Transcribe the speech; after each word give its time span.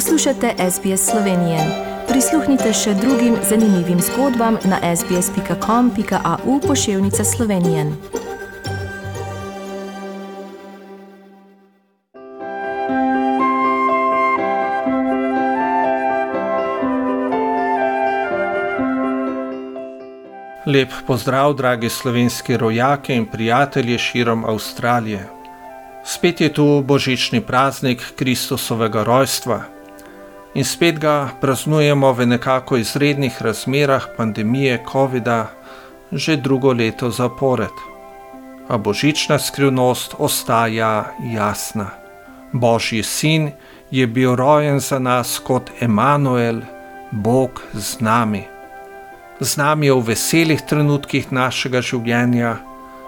Poslušate 0.00 0.54
SBS 0.70 1.10
Slovenije. 1.10 1.58
Prisluhnite 2.08 2.70
še 2.72 2.94
drugim 2.96 3.34
zanimivim 3.44 3.98
zgodbam 4.00 4.54
na 4.64 4.78
sbsp.com.au 4.96 6.60
pošiljka 6.60 7.24
Slovenije. 7.24 7.84
Lep 20.66 20.88
pozdrav, 21.06 21.52
dragi 21.54 21.88
slovenski 21.88 22.56
rojaki 22.56 23.14
in 23.14 23.26
prijatelji 23.26 23.98
širom 23.98 24.44
Avstralije. 24.44 25.28
Spet 26.04 26.40
je 26.40 26.52
tu 26.52 26.82
božični 26.86 27.40
praznik 27.40 28.00
Kristusovega 28.16 29.04
rojstva 29.04 29.79
in 30.54 30.64
spet 30.64 30.98
ga 30.98 31.28
praznujemo 31.40 32.12
v 32.12 32.26
nekako 32.26 32.76
izrednih 32.76 33.42
razmerah 33.42 34.06
pandemije 34.16 34.84
COVID-a 34.92 35.46
že 36.12 36.36
drugo 36.36 36.72
leto 36.72 37.10
zapored. 37.10 37.76
A 38.68 38.78
božična 38.78 39.38
skrivnost 39.38 40.14
ostaja 40.18 41.14
jasna. 41.32 41.90
Božji 42.52 43.02
sin 43.02 43.50
je 43.90 44.06
bil 44.06 44.34
rojen 44.36 44.80
za 44.80 44.98
nas 44.98 45.38
kot 45.38 45.70
Emanuel, 45.80 46.60
Bog 47.10 47.62
z 47.74 48.00
nami 48.00 48.60
z 49.40 49.56
nami 49.56 49.88
je 49.88 49.96
v 49.96 50.04
veselih 50.12 50.60
trenutkih 50.60 51.32
našega 51.32 51.80
življenja, 51.80 52.60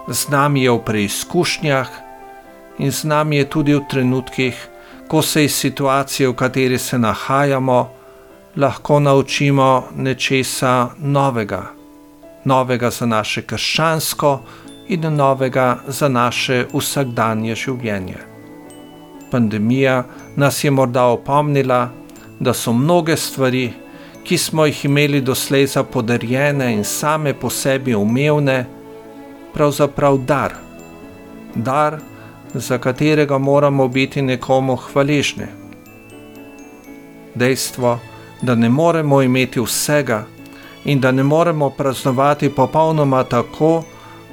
z 0.08 0.32
nami 0.32 0.64
je 0.64 0.72
v 0.72 0.80
preizkušnjah 0.88 1.90
in 2.80 2.88
z 2.88 3.04
nami 3.04 3.42
je 3.42 3.44
tudi 3.52 3.76
v 3.76 3.84
trenutkih, 3.84 4.56
ko 5.12 5.22
se 5.22 5.44
iz 5.44 5.54
situacije, 5.54 6.28
v 6.28 6.32
kateri 6.32 6.78
se 6.78 6.98
nahajamo, 6.98 7.90
lahko 8.56 9.00
naučimo 9.00 9.84
nečesa 9.96 10.88
novega, 10.98 11.62
novega 12.44 12.90
za 12.90 13.06
naše 13.06 13.42
krščansko 13.42 14.30
in 14.88 15.04
novega 15.16 15.82
za 15.86 16.08
naše 16.08 16.64
vsakdanje 16.72 17.54
življenje. 17.54 18.16
Pandemija 19.30 19.98
nas 20.36 20.64
je 20.64 20.70
morda 20.70 21.04
opomnila, 21.04 21.90
da 22.40 22.54
so 22.54 22.72
mnoge 22.72 23.16
stvari, 23.16 23.66
ki 24.24 24.38
smo 24.38 24.64
jih 24.66 24.84
imeli 24.84 25.20
doslej 25.20 25.66
za 25.66 25.82
podarjene 25.84 26.70
in 26.72 26.84
same 26.84 27.34
po 27.34 27.50
sebi 27.50 27.94
umevne, 27.94 28.64
pravzaprav 29.52 30.18
dar. 30.24 30.56
Dar, 31.54 32.00
za 32.54 32.78
katerega 32.78 33.38
moramo 33.38 33.88
biti 33.88 34.22
nekomu 34.22 34.76
hvaležni. 34.76 35.46
Dejstvo, 37.34 37.98
da 38.42 38.54
ne 38.54 38.68
moremo 38.68 39.22
imeti 39.22 39.60
vsega 39.60 40.24
in 40.84 41.00
da 41.00 41.12
ne 41.12 41.22
moremo 41.22 41.70
praznovati 41.70 42.50
popolnoma 42.50 43.24
tako, 43.24 43.82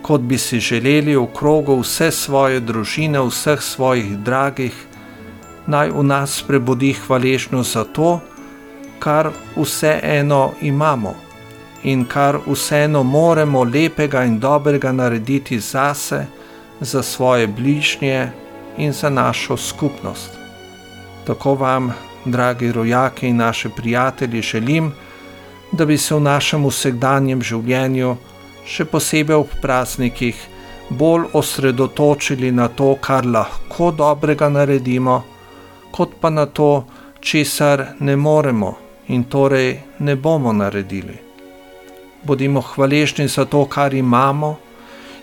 kot 0.01 0.21
bi 0.21 0.37
si 0.37 0.59
želeli 0.59 1.15
v 1.15 1.27
krogu 1.35 1.79
vse 1.79 2.11
svoje 2.11 2.59
družine, 2.59 3.19
vseh 3.21 3.61
svojih 3.61 4.17
dragih, 4.17 4.73
naj 5.67 5.91
v 5.91 6.03
nas 6.03 6.43
prebudi 6.47 6.93
hvaležnost 6.93 7.73
za 7.73 7.83
to, 7.83 8.19
kar 8.99 9.29
vseeno 9.55 10.51
imamo 10.61 11.13
in 11.83 12.05
kar 12.05 12.39
vseeno 12.47 13.03
moremo 13.03 13.63
lepega 13.63 14.23
in 14.23 14.39
dobrega 14.39 14.91
narediti 14.91 15.59
zase, 15.59 16.25
za 16.81 17.03
svoje 17.03 17.47
bližnje 17.47 18.31
in 18.77 18.93
za 18.93 19.09
našo 19.09 19.57
skupnost. 19.57 20.29
Tako 21.27 21.55
vam, 21.55 21.93
dragi 22.25 22.71
rojaki 22.71 23.27
in 23.27 23.37
naši 23.37 23.69
prijatelji, 23.69 24.41
želim, 24.41 24.91
da 25.71 25.85
bi 25.85 25.97
se 25.97 26.15
v 26.15 26.19
našem 26.19 26.65
vsakdanjem 26.65 27.41
življenju, 27.41 28.15
še 28.65 28.85
posebej 28.85 29.35
ob 29.35 29.51
praznikih, 29.61 30.37
bolj 30.89 31.27
osredotočili 31.33 32.51
na 32.51 32.67
to, 32.67 32.95
kar 33.01 33.25
lahko 33.25 33.91
dobrega 33.91 34.49
naredimo, 34.49 35.23
kot 35.91 36.17
pa 36.21 36.29
na 36.29 36.45
to, 36.45 36.85
česar 37.19 37.85
ne 37.99 38.15
moremo 38.15 38.75
in 39.07 39.23
torej 39.23 39.79
ne 39.99 40.15
bomo 40.15 40.53
naredili. 40.53 41.17
Bodimo 42.23 42.61
hvaležni 42.61 43.27
za 43.27 43.45
to, 43.45 43.65
kar 43.65 43.93
imamo, 43.93 44.57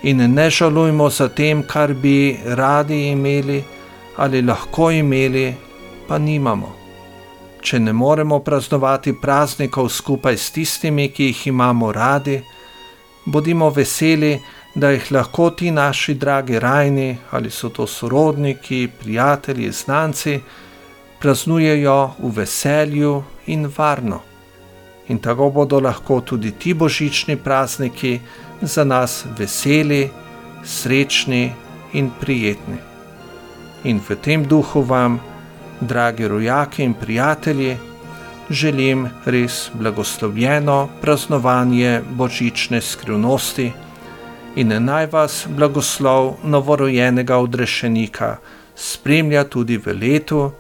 in 0.03 0.35
ne 0.35 0.51
žalujmo 0.51 1.11
za 1.11 1.29
tem, 1.29 1.63
kar 1.63 1.95
bi 1.95 2.39
radi 2.45 3.09
imeli 3.09 3.65
ali 4.17 4.43
lahko 4.43 4.91
imeli, 4.91 5.55
pa 6.09 6.19
nimamo. 6.19 6.73
Če 7.61 7.81
ne 7.81 7.93
moremo 7.93 8.39
praznovati 8.41 9.13
praznikov 9.21 9.89
skupaj 9.89 10.37
s 10.37 10.51
tistimi, 10.55 11.09
ki 11.13 11.31
jih 11.31 11.47
imamo 11.51 11.93
radi, 11.93 12.41
bodimo 13.25 13.71
veseli, 13.71 14.39
da 14.75 14.91
jih 14.93 15.11
lahko 15.13 15.51
ti 15.51 15.71
naši 15.71 16.15
dragi 16.15 16.59
rajni, 16.61 17.17
ali 17.31 17.51
so 17.51 17.69
to 17.69 17.87
sorodniki, 17.87 18.89
prijatelji, 19.01 19.73
znanci, 19.73 20.41
praznujejo 21.21 21.99
v 22.19 22.33
veselju 22.37 23.23
in 23.47 23.71
varno. 23.79 24.21
In 25.09 25.19
tako 25.19 25.51
bodo 25.51 25.81
lahko 25.81 26.21
tudi 26.21 26.53
ti 26.59 26.75
božični 26.75 27.37
prazniki 27.37 28.19
za 28.61 28.85
nas 28.85 29.25
veseli, 29.39 30.11
srečni 30.65 31.53
in 31.93 32.11
prijetni. 32.21 32.79
In 33.85 34.01
v 34.09 34.17
tem 34.17 34.45
duhu 34.45 34.83
vam, 34.83 35.21
dragi 35.81 36.29
rojaki 36.29 36.83
in 36.83 36.95
prijatelji, 36.95 37.77
želim 38.51 39.09
res 39.25 39.71
blagoslovljeno 39.75 40.89
praznovanje 41.01 42.01
božične 42.11 42.81
skrivnosti 42.81 43.73
in 44.57 44.85
naj 44.85 45.07
vas 45.13 45.47
blagoslov 45.49 46.35
novorojenega 46.45 47.37
odrešenika 47.37 48.37
spremlja 48.77 49.45
tudi 49.45 49.81
v 49.81 49.97
letu, 49.97 50.53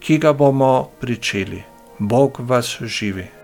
ki 0.00 0.18
ga 0.18 0.32
bomo 0.32 0.90
pričeli. 1.00 1.62
Bog 1.98 2.38
vas 2.38 2.78
živi. 2.82 3.43